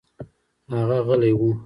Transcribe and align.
هغه 0.71 0.97
غلى 1.07 1.31
و. 1.39 1.39